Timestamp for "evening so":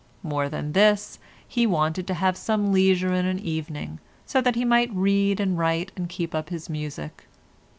3.37-4.41